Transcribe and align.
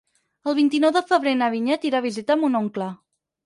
El 0.51 0.55
vint-i-nou 0.59 0.93
de 0.95 1.03
febrer 1.11 1.35
na 1.43 1.51
Vinyet 1.57 1.87
irà 1.93 2.03
a 2.03 2.09
visitar 2.09 2.41
mon 2.43 2.61
oncle. 2.65 2.93